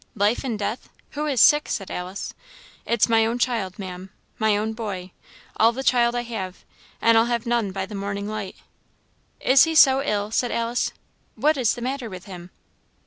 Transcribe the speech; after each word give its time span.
"Life 0.15 0.43
and 0.43 0.57
death! 0.57 0.89
who 1.11 1.27
is 1.27 1.39
sick?" 1.39 1.69
said 1.69 1.91
Alice. 1.91 2.33
"It's 2.87 3.07
my 3.07 3.23
own 3.23 3.37
child, 3.37 3.77
Maam 3.77 4.09
my 4.39 4.57
own 4.57 4.73
boy 4.73 5.11
all 5.57 5.71
the 5.71 5.83
child 5.83 6.15
I 6.15 6.23
have 6.23 6.65
and 7.03 7.15
I'll 7.19 7.25
have 7.27 7.45
none 7.45 7.71
by 7.71 7.85
the 7.85 7.93
morning 7.93 8.27
light." 8.27 8.55
"Is 9.39 9.65
he 9.65 9.75
so 9.75 10.01
ill?" 10.01 10.31
said 10.31 10.51
Alice; 10.51 10.91
"what 11.35 11.55
is 11.55 11.75
the 11.75 11.83
matter 11.83 12.09
with 12.09 12.25
him?" 12.25 12.49